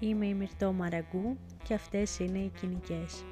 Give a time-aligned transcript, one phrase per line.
[0.00, 3.24] Είμαι η Μυρτώ Μαραγκού και αυτές είναι οι κοινικές.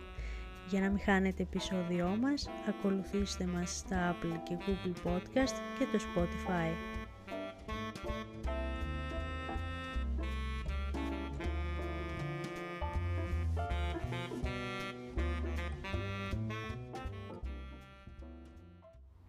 [0.69, 5.98] Για να μην χάνετε επεισόδιό μας, ακολουθήστε μας στα Apple και Google Podcast και το
[6.14, 6.73] Spotify.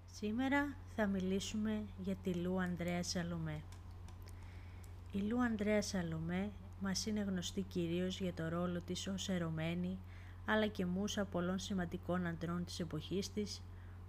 [0.05, 3.61] Σήμερα θα μιλήσουμε για τη Λου Ανδρέας Σαλομέ.
[5.11, 9.99] Η Λου Ανδρέας Σαλομέ μας είναι γνωστή κυρίως για το ρόλο της ως ερωμένη,
[10.45, 13.61] αλλά και μούσα πολλών σημαντικών αντρών της εποχής της,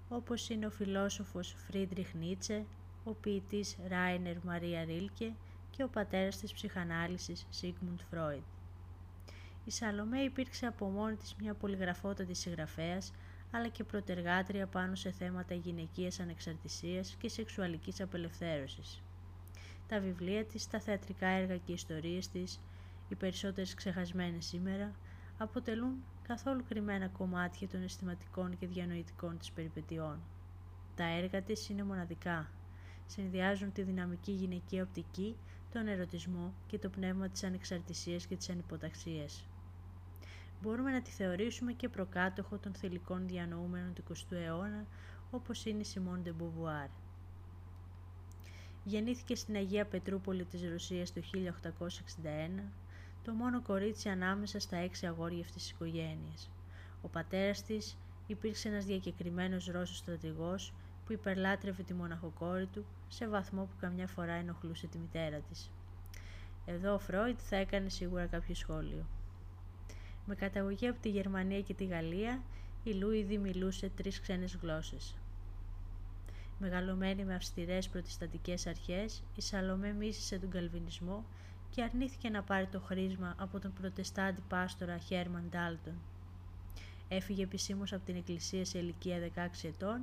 [0.09, 2.65] όπως είναι ο φιλόσοφος Φρίντριχ Νίτσε,
[3.05, 5.33] ο ποιητής Ράινερ Μαρία Ρίλκε
[5.71, 8.43] και ο πατέρας της ψυχανάλυσης Σίγμουντ Φρόιντ.
[9.65, 13.13] Η Σαλομέ υπήρξε από μόνη της μια πολυγραφότατη συγγραφέας,
[13.51, 19.03] αλλά και πρωτεργάτρια πάνω σε θέματα γυναικείας ανεξαρτησίας και σεξουαλικής απελευθέρωσης.
[19.89, 22.61] Τα βιβλία της, τα θεατρικά έργα και οι ιστορίες της,
[23.09, 24.93] οι περισσότερες ξεχασμένες σήμερα,
[25.39, 30.19] αποτελούν καθόλου κρυμμένα κομμάτια των αισθηματικών και διανοητικών της περιπετειών.
[30.95, 32.51] Τα έργα της είναι μοναδικά.
[33.07, 35.37] Συνδυάζουν τη δυναμική γυναική οπτική,
[35.73, 39.45] τον ερωτισμό και το πνεύμα της ανεξαρτησίας και της ανυποταξίας
[40.63, 44.87] μπορούμε να τη θεωρήσουμε και προκάτοχο των θηλυκών διανοούμενων του 20ου αιώνα,
[45.31, 46.89] όπως είναι η Σιμών ντε Μποβουάρ.
[48.89, 52.63] Γεννήθηκε στην Αγία Πετρούπολη της Ρωσίας το 1861,
[53.25, 56.51] το μόνο κορίτσι ανάμεσα στα έξι αγόρια αυτής της οικογένειας.
[57.03, 60.73] Ο πατέρας της υπήρξε ένας διακεκριμένος Ρώσος στρατηγός
[61.07, 65.71] που υπερλάτρευε τη μοναχοκόρη του σε βαθμό που καμιά φορά ενοχλούσε τη μητέρα της.
[66.67, 69.07] Εδώ ο Φρόιντ θα έκανε σίγουρα κάποιο σχόλιο.
[70.27, 72.43] Με καταγωγή από τη Γερμανία και τη Γαλλία,
[72.85, 75.15] η Λου ήδη μιλούσε τρεις ξένες γλώσσες.
[76.61, 81.25] Μεγαλωμένη με αυστηρές πρωτιστατικές αρχές, η Σαλομέ μίσησε τον καλβινισμό
[81.71, 85.95] και αρνήθηκε να πάρει το χρήσμα από τον προτεστάντη πάστορα Χέρμαν Ντάλτον.
[87.09, 90.01] Έφυγε επισήμως από την εκκλησία σε ηλικία 16 ετών,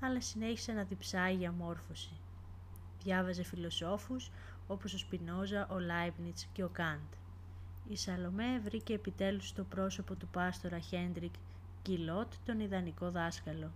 [0.00, 2.12] αλλά συνέχισε να διψάει για μόρφωση.
[3.02, 4.30] Διάβαζε φιλοσόφους
[4.66, 7.12] όπως ο Σπινόζα, ο Λάιπνιτς και ο Κάντ.
[7.88, 11.34] Η Σαλομέ βρήκε επιτέλους στο πρόσωπο του πάστορα Χέντρικ
[11.82, 13.72] Γκυλότ τον ιδανικό δάσκαλο.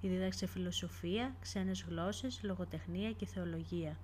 [0.00, 3.96] Τη δίδαξε φιλοσοφία, ξένες γλώσσες, λογοτεχνία και θεολογία.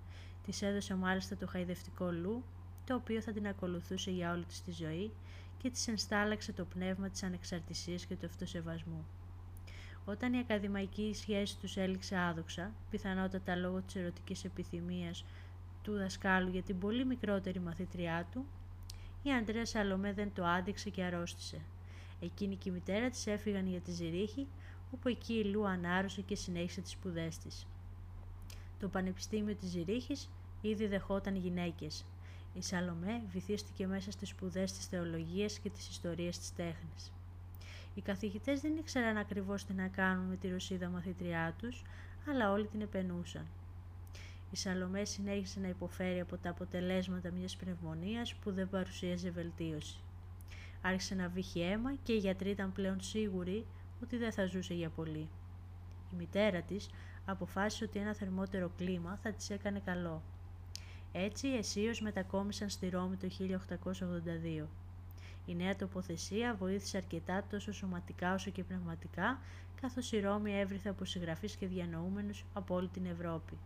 [0.44, 2.44] Της έδωσε μάλιστα το χαϊδευτικό λου,
[2.86, 5.10] το οποίο θα την ακολουθούσε για όλη της τη ζωή
[5.58, 9.06] και της ενστάλλαξε το πνεύμα της ανεξαρτησίας και του αυτοσεβασμού.
[10.04, 15.24] Όταν η ακαδημαϊκή σχέση τους έληξε άδοξα, πιθανότατα λόγω της ερωτικής επιθυμίας
[15.82, 18.46] του δασκάλου για την πολύ μικρότερη μαθήτριά του,
[19.22, 21.60] η Αντρέα Σαλομέ δεν το άντεξε και αρρώστησε.
[22.20, 24.46] Εκείνη και η μητέρα της έφυγαν για τη Ζηρίχη,
[24.90, 27.66] όπου εκεί η Λου ανάρρωσε και συνέχισε τις σπουδές της.
[28.80, 30.30] Το Πανεπιστήμιο της Ζηρίχης
[30.60, 32.04] ήδη δεχόταν γυναίκες.
[32.54, 37.12] Η Σαλομέ βυθίστηκε μέσα στις σπουδές της θεολογίας και της ιστορίας της τέχνης.
[37.94, 41.82] Οι καθηγητές δεν ήξεραν ακριβώς τι να κάνουν με τη Ρωσίδα μαθήτριά τους,
[42.28, 43.46] αλλά όλοι την επενούσαν.
[44.50, 49.98] Η Σαλομέ συνέχισε να υποφέρει από τα αποτελέσματα μιας πνευμονίας που δεν παρουσίαζε βελτίωση.
[50.82, 53.66] Άρχισε να βύχει αίμα και οι γιατροί ήταν πλέον σίγουροι
[54.02, 55.28] ότι δεν θα ζούσε για πολύ.
[56.12, 56.90] Η μητέρα της
[57.24, 60.22] αποφάσισε ότι ένα θερμότερο κλίμα θα της έκανε καλό.
[61.12, 63.28] Έτσι αισίως μετακόμισαν στη Ρώμη το
[64.62, 64.66] 1882.
[65.46, 69.38] Η νέα τοποθεσία βοήθησε αρκετά τόσο σωματικά όσο και πνευματικά,
[69.80, 73.58] καθώς η Ρώμη έβριθε από συγγραφείς και διανοούμενους από όλη την Ευρώπη.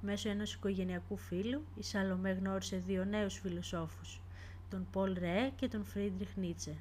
[0.00, 4.20] Μέσω ενός οικογενειακού φίλου, η Σαλομέ γνώρισε δύο νέους φιλοσόφους,
[4.70, 6.76] τον Πολ Ρε και τον Φρίντριχ Νίτσε.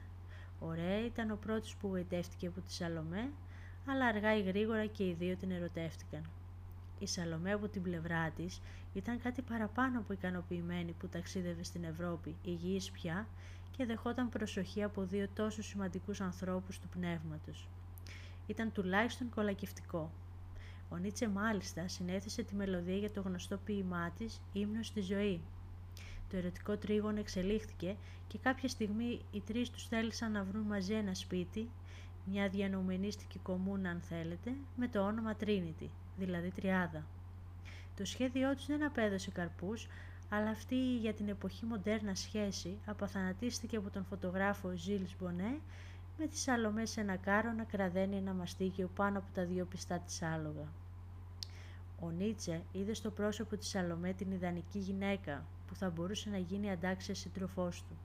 [0.59, 3.29] Ο Ρε ήταν ο πρώτος που γοητεύτηκε από τη Σαλομέ,
[3.85, 6.21] αλλά αργά ή γρήγορα και οι δύο την ερωτεύτηκαν.
[6.99, 8.61] Η Σαλομέ από την πλευρά της
[8.93, 13.27] ήταν κάτι παραπάνω από ικανοποιημένη που ταξίδευε στην Ευρώπη, υγιής πια
[13.77, 17.67] και δεχόταν προσοχή από δύο τόσο σημαντικούς ανθρώπους του πνεύματος.
[18.47, 20.11] Ήταν τουλάχιστον κολακευτικό.
[20.89, 25.41] Ο Νίτσε μάλιστα συνέθεσε τη μελωδία για το γνωστό ποίημά της «Ύμνος στη ζωή».
[26.29, 27.95] Το ερωτικό τρίγωνο εξελίχθηκε
[28.27, 31.69] και κάποια στιγμή οι τρεις τους θέλησαν να βρουν μαζί ένα σπίτι,
[32.25, 35.87] μια διανοουμενίστικη κομμούνα αν θέλετε, με το όνομα Trinity,
[36.17, 37.05] δηλαδή Τριάδα.
[37.95, 39.87] Το σχέδιό τους δεν απέδωσε καρπούς,
[40.29, 45.59] αλλά αυτή η για την εποχή μοντέρνα σχέση απαθανατίστηκε από τον φωτογράφο Ζήλς Μπονέ
[46.17, 49.99] με τη Σαλομές σε ένα κάρο να κραδένει ένα μαστίγιο πάνω από τα δύο πιστά
[49.99, 50.67] της άλογα.
[51.99, 56.71] Ο Νίτσε είδε στο πρόσωπο της Σαλομέ την ιδανική γυναίκα που θα μπορούσε να γίνει
[56.71, 57.97] αντάξια σύντροφός του.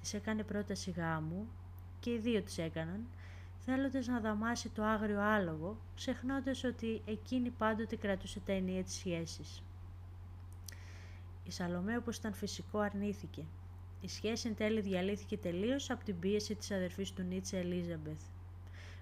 [0.00, 1.48] Της έκανε πρόταση γάμου
[2.00, 3.06] και οι δύο τις έκαναν,
[3.58, 9.62] θέλοντας να δαμάσει το άγριο άλογο, ξεχνώντας ότι εκείνη πάντοτε κρατούσε τα ενία της σχέσης.
[11.44, 13.44] Η Σαλομέ όπως ήταν φυσικό αρνήθηκε.
[14.00, 18.22] Η σχέση εν τέλει διαλύθηκε τελείως από την πίεση της αδερφής του Νίτσε Ελίζαμπεθ.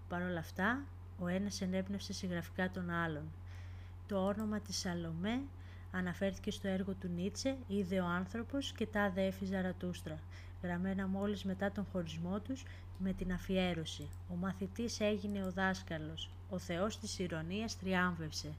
[0.09, 0.85] Παρ' όλα αυτά,
[1.19, 3.33] ο ένας ενέπνευσε συγγραφικά τον άλλον.
[4.07, 5.41] Το όνομα της Σαλομέ
[5.93, 10.19] αναφέρθηκε στο έργο του Νίτσε «Είδε ο άνθρωπος και τα αδέφη Ζαρατούστρα»,
[10.63, 12.63] γραμμένα μόλις μετά τον χωρισμό τους
[12.99, 14.09] με την αφιέρωση.
[14.33, 18.53] Ο μαθητής έγινε ο δάσκαλος, ο Θεός της ηρωνίας τριάμβευσε.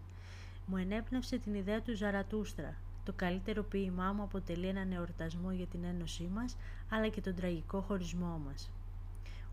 [0.66, 2.76] Μου ενέπνευσε την ιδέα του Ζαρατούστρα.
[3.06, 6.58] Το καλύτερο ποίημά μου αποτελεί έναν εορτασμό για την ένωσή μας,
[6.90, 8.70] αλλά και τον τραγικό χωρισμό μας.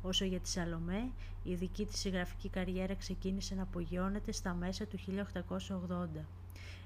[0.03, 1.11] Όσο για τη Σαλομέ,
[1.45, 6.25] η δική της συγγραφική καριέρα ξεκίνησε να απογειώνεται στα μέσα του 1880.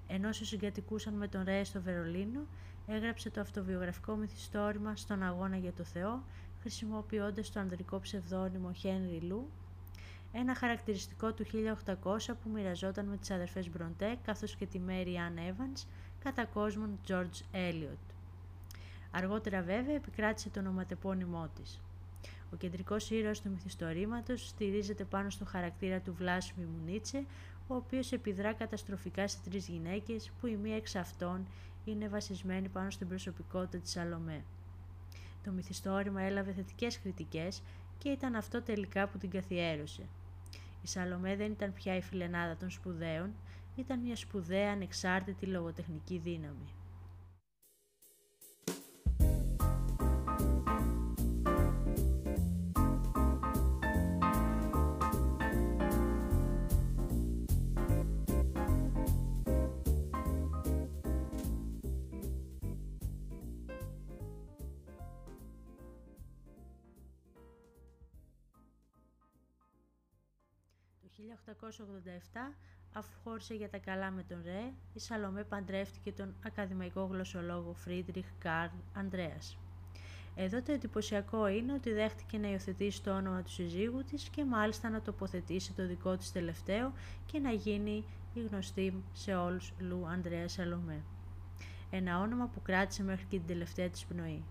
[0.07, 2.41] Ενώ συγκατοικούσαν με τον Ρέε στο Βερολίνο,
[2.87, 6.23] έγραψε το αυτοβιογραφικό μυθιστόρημα «Στον αγώνα για το Θεό»,
[6.61, 9.51] χρησιμοποιώντας το ανδρικό ψευδόνυμο Χένρι Λου,
[10.33, 15.51] ένα χαρακτηριστικό του 1800 που μοιραζόταν με τις αδερφές Μπροντέ καθώς και τη Mary Ann
[15.51, 15.87] Evans
[16.25, 18.13] κατά κόσμον George Eliot.
[19.11, 21.81] Αργότερα βέβαια επικράτησε το ονοματεπώνυμό της.
[22.53, 27.25] Ο κεντρικός ήρωας του μυθιστορήματος στηρίζεται πάνω στο χαρακτήρα του Βλάσιμου Νίτσε,
[27.73, 31.47] ο οποίος επιδρά καταστροφικά σε τρεις γυναίκες που η μία εξ αυτών
[31.85, 34.45] είναι βασισμένη πάνω στην προσωπικότητα της Σαλομέ.
[35.45, 37.63] Το μυθιστόρημα έλαβε θετικές κριτικές
[37.99, 40.03] και ήταν αυτό τελικά που την καθιέρωσε.
[40.83, 43.31] Η Σαλομέ δεν ήταν πια η φιλενάδα των σπουδαίων,
[43.77, 46.69] ήταν μια σπουδαία ανεξάρτητη λογοτεχνική δύναμη.
[71.17, 71.23] Το
[72.53, 72.55] 1887,
[72.93, 78.27] αφού χώρισε για τα καλά με τον Ρε, η Σαλομέ παντρεύτηκε τον ακαδημαϊκό γλωσσολόγο Φρίντριχ
[78.39, 79.59] Καρλ Ανδρέας.
[80.35, 84.89] Εδώ το εντυπωσιακό είναι ότι δέχτηκε να υιοθετήσει το όνομα του συζύγου της και μάλιστα
[84.91, 86.93] να τοποθετήσει το δικό της τελευταίο
[87.27, 88.05] και να γίνει
[88.35, 91.03] η γνωστή σε όλους Λου Ανδρέας Σαλομέ.
[91.91, 94.45] Ένα όνομα που κράτησε μέχρι και την τελευταία της πνοή.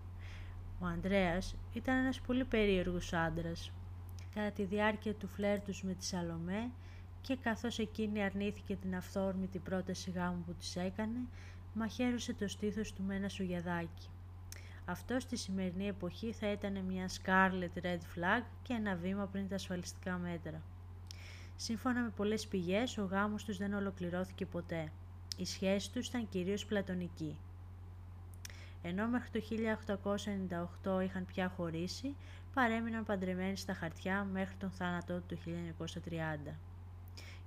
[0.80, 3.72] Ο Ανδρέας ήταν ένας πολύ περίεργος άντρας,
[4.33, 6.69] κατά τη διάρκεια του φλερ τους με τη Σαλομέ
[7.22, 11.19] και καθώς εκείνη αρνήθηκε την αυθόρμητη πρόταση γάμου που της έκανε,
[11.74, 14.10] μαχαίρωσε το στήθος του με ένα σουγιαδάκι.
[14.86, 19.56] Αυτό στη σημερινή εποχή θα ήταν μια scarlet red flag και ένα βήμα πριν τα
[19.56, 20.62] ασφαλιστικά μέτρα.
[21.56, 24.92] Σύμφωνα με πολλές πηγές, ο γάμος τους δεν ολοκληρώθηκε ποτέ.
[25.38, 27.38] Η σχέση τους ήταν κυρίως πλατωνική.
[28.81, 29.42] Ενώ μέχρι το
[30.83, 32.16] 1898 είχαν πια χωρίσει,
[32.54, 35.38] παρέμειναν παντρεμένοι στα χαρτιά μέχρι τον θάνατό του
[36.48, 36.54] 1930.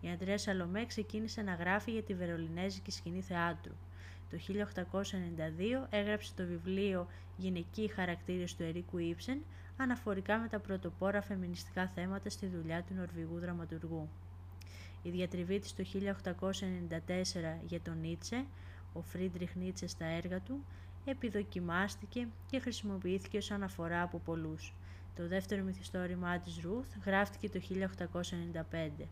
[0.00, 3.72] Η Αντρέα Σαλομέ ξεκίνησε να γράφει για τη βερολινέζικη σκηνή θεάτρου.
[4.30, 4.36] Το
[5.82, 7.06] 1892 έγραψε το βιβλίο
[7.36, 9.38] «Γυναικοί χαρακτήρες του Ερίκου Ήψεν»
[9.76, 14.08] αναφορικά με τα πρωτοπόρα φεμινιστικά θέματα στη δουλειά του Νορβηγού δραματουργού.
[15.02, 18.44] Η διατριβή της το 1894 για τον Νίτσε,
[18.92, 20.64] ο Φρίντριχ Νίτσε στα έργα του,
[21.04, 24.74] επιδοκιμάστηκε και χρησιμοποιήθηκε ως αναφορά από πολλούς.
[25.16, 29.08] Το δεύτερο μυθιστόρημά της Ρουθ γράφτηκε το 1895.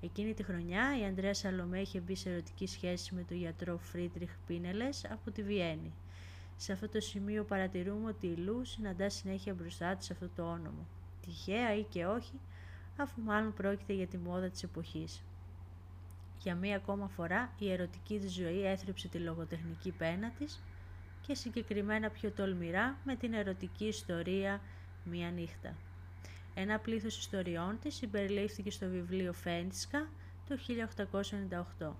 [0.00, 4.30] Εκείνη τη χρονιά η Ανδρέας Σαλομέ είχε μπει σε ερωτική σχέση με τον γιατρό Φρίντριχ
[4.46, 5.92] Πίνελες από τη Βιέννη.
[6.56, 10.86] Σε αυτό το σημείο παρατηρούμε ότι η Λου συναντά συνέχεια μπροστά της αυτό το όνομα.
[11.20, 12.40] Τυχαία ή και όχι,
[12.96, 15.22] αφού μάλλον πρόκειται για τη μόδα της εποχής.
[16.38, 20.62] Για μία ακόμα φορά η ερωτική της ζωή έθρεψε τη λογοτεχνική πένα της
[21.26, 24.60] και συγκεκριμένα πιο τολμηρά με την ερωτική ιστορία
[25.04, 25.74] «Μία νύχτα».
[26.54, 30.08] Ένα πλήθος ιστοριών της συμπεριλήφθηκε στο βιβλίο Φένιτσκα
[30.48, 30.58] το
[31.80, 31.92] 1898.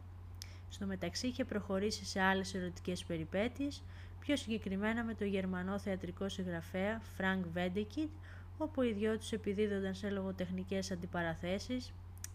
[0.69, 3.83] Στο μεταξύ είχε προχωρήσει σε άλλες ερωτικές περιπέτειες,
[4.21, 8.11] πιο συγκεκριμένα με το γερμανό θεατρικό συγγραφέα Φρανκ Βέντεκιντ,
[8.59, 11.93] όπου οι δυο τους επιδίδονταν σε λογοτεχνικές αντιπαραθέσεις,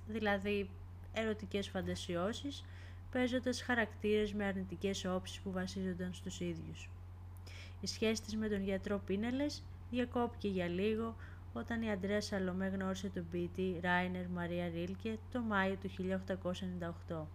[0.07, 0.69] δηλαδή
[1.13, 2.63] ερωτικές φαντασιώσεις,
[3.11, 6.89] παίζοντας χαρακτήρες με αρνητικές όψεις που βασίζονταν στους ίδιους.
[7.81, 11.15] Η σχέση της με τον γιατρό Πίνελες διακόπηκε για λίγο
[11.53, 15.89] όταν η Αντρέα Σαλομέ γνώρισε τον ποιητή Ράινερ Μαρία Ρίλκε το Μάιο του
[17.09, 17.25] 1898.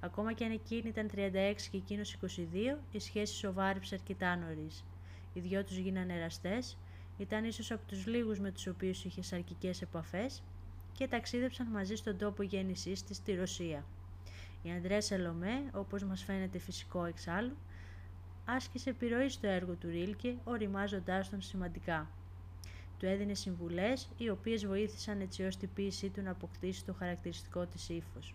[0.00, 4.84] Ακόμα και αν εκείνη ήταν 36 και εκείνος 22, η σχέση σοβάρεψε αρκετά νωρίς.
[5.32, 6.76] Οι δυο τους γίνανε εραστές,
[7.18, 10.42] ήταν ίσως από τους λίγους με τους οποίους είχες σαρκικές επαφές
[10.92, 13.84] και ταξίδεψαν μαζί στον τόπο γέννησής της στη Ρωσία.
[14.66, 17.56] Η Αντρέα Σαλομέ, όπως μας φαίνεται φυσικό εξάλλου,
[18.44, 22.08] άσκησε επιρροή στο έργο του Ρίλκε, οριμάζοντάς τον σημαντικά.
[22.98, 27.66] Του έδινε συμβουλές, οι οποίες βοήθησαν έτσι ώστε η ποίησή του να αποκτήσει το χαρακτηριστικό
[27.66, 28.34] της ύφος.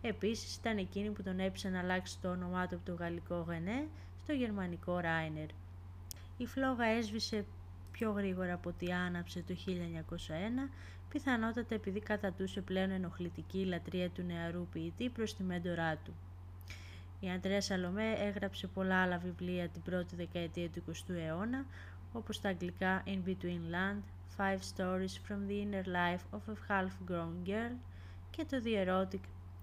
[0.00, 3.86] Επίσης ήταν εκείνη που τον έπεισε να αλλάξει το όνομά του από το γαλλικό Γενέ
[4.22, 5.48] στο γερμανικό Ράινερ.
[6.36, 7.44] η φλόγα έσβησε
[8.02, 10.70] πιο γρήγορα από ό,τι άναψε το 1901,
[11.08, 16.14] πιθανότατα επειδή κατατούσε πλέον ενοχλητική λατρεία του νεαρού ποιητή προς τη μέντορά του.
[17.20, 21.64] Η Αντρέα Σαλομέ έγραψε πολλά άλλα βιβλία την πρώτη δεκαετία του 20ου αιώνα,
[22.12, 24.02] όπως τα αγγλικά In Between Land,
[24.38, 27.76] Five Stories from the Inner Life of a Half-Grown Girl
[28.30, 29.22] και το The Erotic,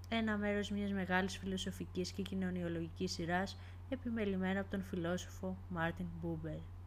[0.10, 3.58] ένα μέρος μιας μεγάλης φιλοσοφικής και κοινωνιολογικής σειράς
[3.90, 6.79] επιμελημένο από τον φιλόσοφο Μάρτιν Μπούμπερ.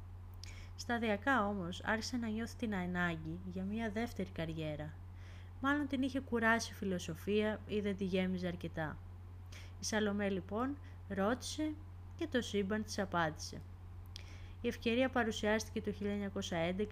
[0.83, 4.93] Σταδιακά όμως άρχισε να νιώθει την ανάγκη για μια δεύτερη καριέρα.
[5.61, 8.97] Μάλλον την είχε κουράσει η φιλοσοφία ή δεν τη γέμιζε αρκετά.
[9.81, 10.77] Η Σαλομέ λοιπόν
[11.09, 11.73] ρώτησε
[12.17, 13.61] και το σύμπαν της απάντησε.
[14.61, 15.95] Η ευκαιρία παρουσιάστηκε το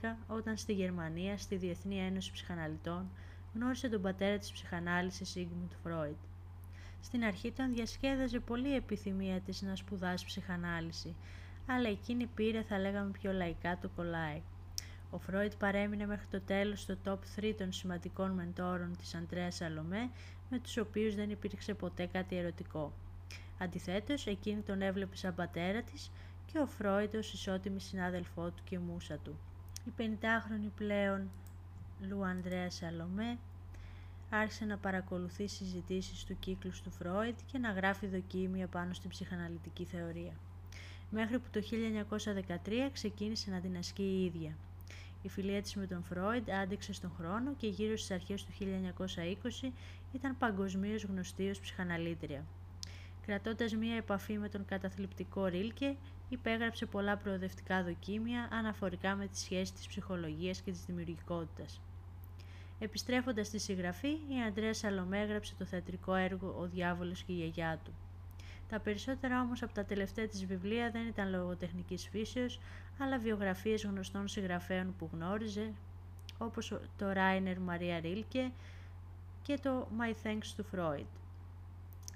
[0.03, 3.11] 1911 όταν στη Γερμανία, στη Διεθνή Ένωση Ψυχαναλυτών,
[3.55, 6.17] γνώρισε τον πατέρα της ψυχανάλυσης Sigmund Freud.
[7.01, 11.15] Στην αρχή τον διασκέδαζε πολύ η επιθυμία της να σπουδάσει ψυχανάλυση,
[11.71, 14.43] αλλά εκείνη πήρε, θα λέγαμε πιο λαϊκά, το κολλάει.
[15.11, 20.11] Ο Φρόιτ παρέμεινε μέχρι το τέλος στο top 3 των σημαντικών μεντόρων της Αντρέα Σαλομέ,
[20.51, 22.93] με τους οποίους δεν υπήρξε ποτέ κάτι ερωτικό.
[23.59, 26.11] Αντιθέτως, εκείνη τον έβλεπε σαν πατέρα της
[26.53, 29.39] και ο Φρόιτ ως ισότιμη συνάδελφό του και μουσα του.
[29.85, 31.31] Η 50χρονη πλέον
[32.09, 33.39] Λου Ανδρέα Σαλομέ
[34.31, 39.85] άρχισε να παρακολουθεί συζητήσεις του κύκλους του Φρόιτ και να γράφει δοκίμια πάνω στην ψυχαναλυτική
[39.85, 40.33] θεωρία.
[41.11, 41.61] Μέχρι που το
[42.67, 44.57] 1913 ξεκίνησε να την ασκεί η ίδια.
[45.23, 48.53] Η φιλία της με τον Φρόιντ άντεξε στον χρόνο και γύρω στις αρχές του
[49.63, 49.71] 1920
[50.13, 52.45] ήταν παγκοσμίως γνωστή ως ψυχαναλήτρια.
[53.27, 55.97] Κρατώντας μία επαφή με τον καταθλιπτικό Ρίλκε,
[56.29, 61.81] υπέγραψε πολλά προοδευτικά δοκίμια αναφορικά με τη σχέση της ψυχολογίας και της δημιουργικότητας.
[62.79, 67.81] Επιστρέφοντας στη συγγραφή, η Αντρέα Σαλομέ έγραψε το θεατρικό έργο «Ο διάβολος και η γιαγιά
[67.85, 67.93] του».
[68.71, 72.61] Τα περισσότερα όμως από τα τελευταία της βιβλία δεν ήταν λογοτεχνικής φύσεως,
[72.99, 75.73] αλλά βιογραφίες γνωστών συγγραφέων που γνώριζε,
[76.39, 78.51] όπως το Ράινερ Μαρία Ρίλκε
[79.43, 81.05] και το My Thanks to Freud.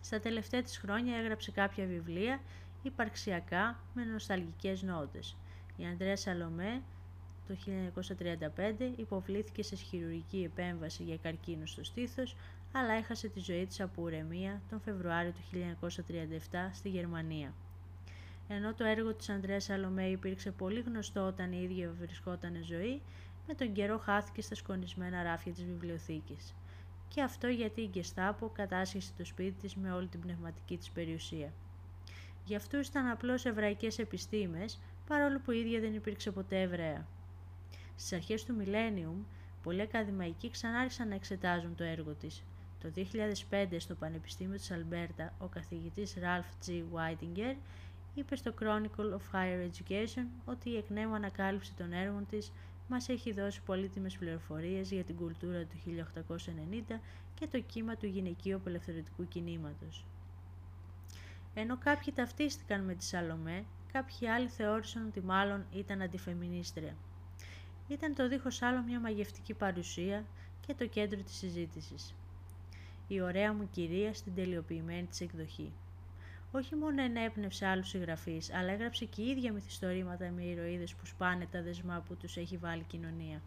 [0.01, 2.41] Στα τελευταία της χρόνια έγραψε κάποια βιβλία
[2.83, 5.37] υπαρξιακά με νοσταλγικές νότες.
[5.77, 6.83] Η Ανδρέα Σαλομέ
[7.49, 7.57] το
[8.77, 12.37] 1935 υποβλήθηκε σε χειρουργική επέμβαση για καρκίνο στο στήθος,
[12.77, 15.77] αλλά έχασε τη ζωή της από ουρεμία τον Φεβρουάριο του
[16.51, 17.53] 1937 στη Γερμανία.
[18.49, 23.03] Ενώ το έργο της Ανδρέας Σαλομέ υπήρξε πολύ γνωστό όταν η ίδια βρισκόταν ζωή,
[23.47, 26.55] με τον καιρό χάθηκε στα σκονισμένα ράφια της βιβλιοθήκης.
[27.09, 31.53] Και αυτό γιατί η Γκεστάπο κατάσχεσε το σπίτι της με όλη την πνευματική της περιουσία.
[32.45, 37.07] Γι' αυτού ήταν απλώς εβραϊκές επιστήμες, παρόλο που η ίδια δεν υπήρξε ποτέ Εβραία.
[37.97, 39.25] Στις αρχές του Millennium,
[39.63, 42.43] πολλοί ακαδημαϊκοί ξανάρχισαν να εξετάζουν το έργο της.
[42.85, 42.91] Το
[43.51, 46.71] 2005 στο Πανεπιστήμιο της Αλμπέρτα, ο καθηγητής Ralph G.
[46.73, 47.57] Whitinger
[48.15, 52.53] είπε στο Chronicle of Higher Education ότι η εκ νέου ανακάλυψη των έργων της
[52.89, 55.77] μας έχει δώσει πολύτιμες πληροφορίες για την κουλτούρα του
[56.91, 57.01] 1890
[57.35, 60.05] και το κύμα του γυναικείου απελευθερωτικού κινήματος.
[61.55, 66.95] Ενώ κάποιοι ταυτίστηκαν με τη Σαλομέ, κάποιοι άλλοι θεώρησαν ότι μάλλον ήταν αντιφεμινίστρια.
[67.89, 70.25] Ήταν το δίχως άλλο μια μαγευτική παρουσία
[70.67, 72.15] και το κέντρο της συζήτησης.
[73.09, 75.73] Η ωραία μου κυρία στην τελειοποιημένη της εκδοχή.
[76.53, 81.47] Όχι μόνο ενέπνευσε άλλους συγγραφείς, αλλά έγραψε και η ίδια μυθιστορήματα με ηρωίδες που σπάνε
[81.51, 83.43] τα δεσμά που τους έχει βάλει η κοινωνία.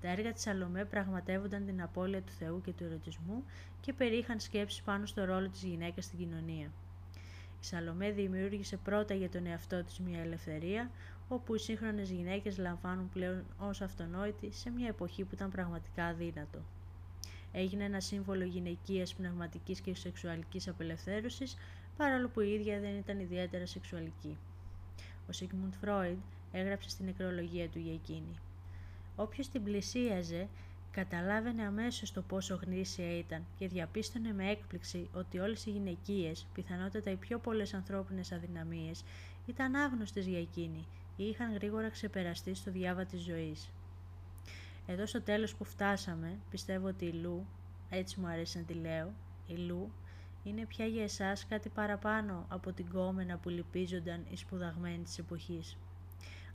[0.00, 3.44] Τα έργα της Σαλομέ πραγματεύονταν την απώλεια του Θεού και του ερωτισμού
[3.80, 6.70] και περιείχαν σκέψεις πάνω στο ρόλο της γυναίκας στην κοινωνία.
[7.60, 10.90] Η Σαλομέ δημιούργησε πρώτα για τον εαυτό της μια ελευθερία,
[11.28, 16.58] όπου οι σύγχρονες γυναίκες λαμβάνουν πλέον ως αυτονόητη σε μια εποχή που ήταν πραγματικά αδύνατο.
[17.56, 21.56] Έγινε ένα σύμβολο γυναικείας πνευματικής και σεξουαλικής απελευθέρωσης,
[21.96, 24.36] παρόλο που η ίδια δεν ήταν ιδιαίτερα σεξουαλική.
[25.28, 26.18] Ο Σίγμουντ Φρόιντ
[26.52, 28.38] έγραψε στην νεκρολογία του για εκείνη.
[29.16, 30.48] Όποιος την πλησίαζε
[30.90, 37.10] καταλάβαινε αμέσως το πόσο γνήσια ήταν και διαπίστωνε με έκπληξη ότι όλες οι γυναικείες, πιθανότατα
[37.10, 39.04] οι πιο πολλές ανθρώπινες αδυναμίες,
[39.46, 43.70] ήταν άγνωστες για εκείνη ή είχαν γρήγορα ξεπεραστεί στο διάβα της ζωής.
[44.86, 47.46] Εδώ στο τέλος που φτάσαμε, πιστεύω ότι η Λου,
[47.90, 49.12] έτσι μου αρέσει να τη λέω,
[49.46, 49.92] η Λου
[50.44, 55.76] είναι πια για εσάς κάτι παραπάνω από την κόμενα που λυπίζονταν οι σπουδαγμένοι της εποχής.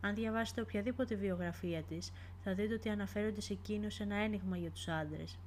[0.01, 2.11] Αν διαβάσετε οποιαδήποτε βιογραφία της,
[2.43, 5.37] θα δείτε ότι αναφέρονται σε εκείνο ένα ένιγμα για τους άντρες.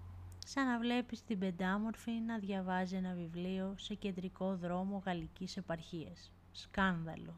[0.47, 6.33] Σαν να βλέπεις την πεντάμορφη να διαβάζει ένα βιβλίο σε κεντρικό δρόμο γαλλικής επαρχίας.
[6.53, 7.35] Σκάνδαλο.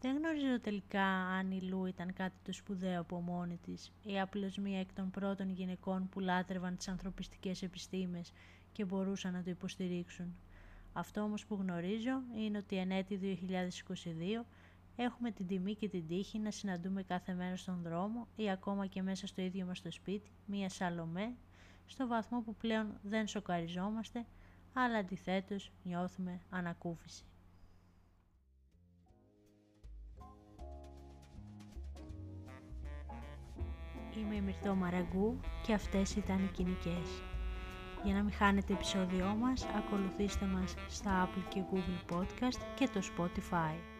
[0.00, 4.56] Δεν γνωρίζω τελικά αν η Λου ήταν κάτι το σπουδαίο από μόνη της ή απλώς
[4.58, 8.32] μία εκ των πρώτων γυναικών που λάτρευαν τις ανθρωπιστικές επιστήμες
[8.72, 10.36] και μπορούσαν να το υποστηρίξουν.
[10.92, 13.46] Αυτό όμως που γνωρίζω είναι ότι εν έτη
[14.40, 14.44] 2022
[14.96, 19.02] έχουμε την τιμή και την τύχη να συναντούμε κάθε μέρα στον δρόμο ή ακόμα και
[19.02, 21.34] μέσα στο ίδιο μας το σπίτι μία Σαλομέ,
[21.86, 24.26] στο βαθμό που πλέον δεν σοκαριζόμαστε,
[24.72, 27.24] αλλά αντιθέτως νιώθουμε ανακούφιση.
[34.18, 37.22] Είμαι η Μυρτώ Μαραγκού και αυτές ήταν οι κοινικές.
[38.04, 43.00] Για να μην χάνετε επεισόδιό μας, ακολουθήστε μας στα Apple και Google Podcast και το
[43.16, 43.97] Spotify.